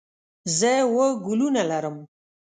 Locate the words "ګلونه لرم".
1.25-1.97